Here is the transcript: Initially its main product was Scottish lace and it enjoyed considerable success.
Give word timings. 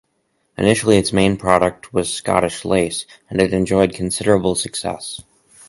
Initially 0.57 0.97
its 0.97 1.13
main 1.13 1.37
product 1.37 1.93
was 1.93 2.11
Scottish 2.11 2.65
lace 2.65 3.05
and 3.29 3.39
it 3.39 3.53
enjoyed 3.53 3.93
considerable 3.93 4.55
success. 4.55 5.21